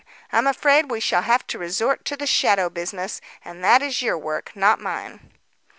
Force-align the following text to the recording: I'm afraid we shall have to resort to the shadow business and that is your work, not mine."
I'm 0.31 0.47
afraid 0.47 0.89
we 0.89 0.99
shall 0.99 1.21
have 1.21 1.45
to 1.45 1.59
resort 1.59 2.05
to 2.05 2.17
the 2.17 2.25
shadow 2.25 2.71
business 2.71 3.21
and 3.45 3.63
that 3.63 3.83
is 3.83 4.01
your 4.01 4.17
work, 4.17 4.51
not 4.55 4.81
mine." 4.81 5.29